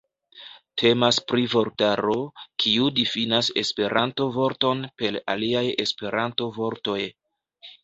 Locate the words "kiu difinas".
2.63-3.51